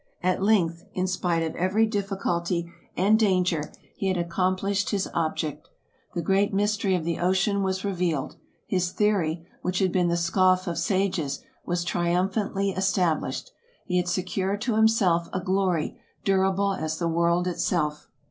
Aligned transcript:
At 0.23 0.41
length, 0.41 0.83
in 0.95 1.05
spite 1.05 1.43
of 1.43 1.55
every 1.55 1.85
difficulty 1.85 2.71
and 2.97 3.19
danger, 3.19 3.71
he 3.95 4.07
had 4.07 4.17
accomplished 4.17 4.89
his 4.89 5.07
object. 5.13 5.69
The 6.15 6.23
great 6.23 6.51
mystery 6.51 6.95
of 6.95 7.03
the 7.03 7.19
ocean 7.19 7.61
was 7.61 7.85
revealed; 7.85 8.35
his 8.65 8.93
theory, 8.93 9.45
which 9.61 9.77
had 9.77 9.91
been 9.91 10.07
the 10.07 10.17
scoff 10.17 10.65
of 10.65 10.79
sages, 10.79 11.43
was 11.67 11.83
triumph 11.83 12.33
antly 12.33 12.75
established; 12.75 13.51
he 13.85 13.97
had 13.97 14.07
secured 14.07 14.59
to 14.61 14.75
himself 14.75 15.29
a 15.33 15.39
glory 15.39 16.01
durable 16.23 16.73
as 16.73 16.97
the 16.97 17.07
world 17.07 17.47
itself. 17.47 18.07